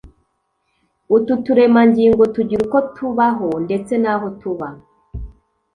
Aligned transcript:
Utu 1.15 1.33
turemangingo 1.45 2.23
tugira 2.35 2.61
uko 2.67 2.79
tubaho 2.95 3.49
ndetse 3.65 3.93
n'aho 4.03 4.27
tuba. 4.39 4.67